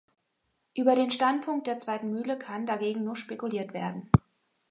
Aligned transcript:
Über 0.75 0.95
den 0.95 1.11
Standort 1.11 1.67
der 1.67 1.77
zweiten 1.77 2.11
Mühle 2.11 2.35
kann 2.39 2.65
dagegen 2.65 3.03
nur 3.03 3.15
spekuliert 3.15 3.71
werden. 3.73 4.09